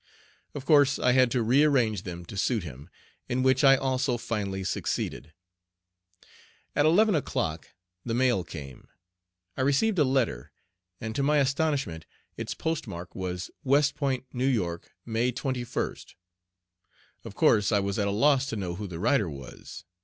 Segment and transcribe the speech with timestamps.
[0.55, 2.89] Of course I had to rearrange them to suit him,
[3.29, 5.31] in which I also finally succeeded.
[6.75, 7.69] At eleven o'clock
[8.03, 8.87] the mail came.
[9.55, 10.51] I received a letter,
[10.99, 14.39] and to my astonishment its postmark was "West Point, N.
[14.59, 16.15] Y., May 21st."
[17.23, 19.85] Of course I was at a loss to know who the writer was.